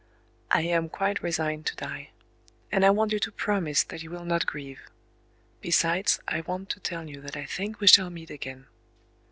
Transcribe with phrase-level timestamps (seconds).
[0.49, 2.09] I am quite resigned to die;
[2.71, 4.81] and I want you to promise that you will not grieve...
[5.61, 8.65] Besides, I want to tell you that I think we shall meet again."...